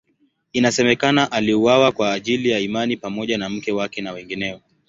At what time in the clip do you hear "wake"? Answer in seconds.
3.71-4.01